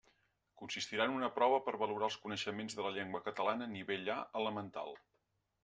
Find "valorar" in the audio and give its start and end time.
1.83-2.09